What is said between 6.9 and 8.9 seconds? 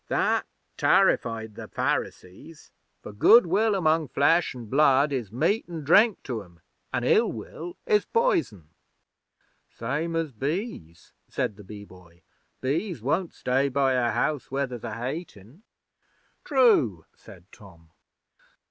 an' ill will is poison.'